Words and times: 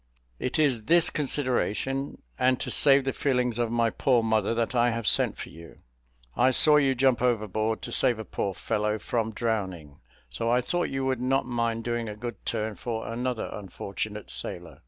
It 0.39 0.57
is 0.57 0.85
this 0.85 1.11
consideration, 1.11 2.23
and 2.39 2.59
to 2.59 2.71
save 2.71 3.03
the 3.03 3.13
feelings 3.13 3.59
of 3.59 3.71
my 3.71 3.91
poor 3.91 4.23
mother, 4.23 4.55
that 4.55 4.73
I 4.73 4.89
have 4.89 5.05
sent 5.05 5.37
for 5.37 5.49
you. 5.49 5.77
I 6.35 6.49
saw 6.49 6.77
you 6.77 6.95
jump 6.95 7.21
overboard 7.21 7.83
to 7.83 7.91
save 7.91 8.17
a 8.17 8.25
poor 8.25 8.55
fellow 8.55 8.97
from 8.97 9.31
drowning; 9.31 9.99
so 10.27 10.49
I 10.49 10.59
thought 10.59 10.89
you 10.89 11.05
would 11.05 11.21
not 11.21 11.45
mind 11.45 11.83
doing 11.83 12.09
a 12.09 12.15
good 12.15 12.43
turn 12.47 12.73
for 12.77 13.07
another 13.13 13.47
unfortunate 13.53 14.31
sailor. 14.31 14.79